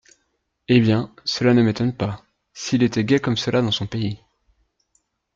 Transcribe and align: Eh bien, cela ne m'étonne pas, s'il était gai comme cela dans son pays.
Eh 0.67 0.79
bien, 0.79 1.13
cela 1.25 1.53
ne 1.53 1.61
m'étonne 1.61 1.95
pas, 1.95 2.23
s'il 2.53 2.81
était 2.81 3.03
gai 3.03 3.19
comme 3.19 3.37
cela 3.37 3.61
dans 3.61 3.69
son 3.69 3.85
pays. 3.85 4.19